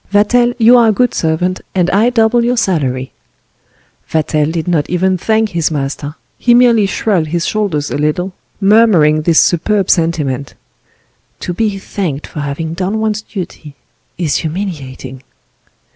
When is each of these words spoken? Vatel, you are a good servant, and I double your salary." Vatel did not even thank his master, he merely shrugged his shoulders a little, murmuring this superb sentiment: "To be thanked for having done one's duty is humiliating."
Vatel, 0.11 0.55
you 0.57 0.77
are 0.77 0.87
a 0.87 0.91
good 0.91 1.13
servant, 1.13 1.61
and 1.75 1.87
I 1.91 2.09
double 2.09 2.43
your 2.43 2.57
salary." 2.57 3.11
Vatel 4.09 4.51
did 4.51 4.67
not 4.67 4.89
even 4.89 5.15
thank 5.15 5.49
his 5.49 5.69
master, 5.69 6.15
he 6.39 6.55
merely 6.55 6.87
shrugged 6.87 7.27
his 7.27 7.45
shoulders 7.45 7.91
a 7.91 7.99
little, 7.99 8.33
murmuring 8.59 9.21
this 9.21 9.39
superb 9.39 9.91
sentiment: 9.91 10.55
"To 11.41 11.53
be 11.53 11.77
thanked 11.77 12.25
for 12.25 12.39
having 12.39 12.73
done 12.73 12.97
one's 12.99 13.21
duty 13.21 13.75
is 14.17 14.37
humiliating." 14.37 15.21